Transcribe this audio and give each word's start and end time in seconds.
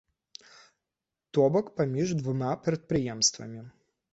То 1.37 1.45
бок 1.55 1.69
паміж 1.81 2.15
двума 2.23 2.51
прадпрыемствамі. 2.69 3.61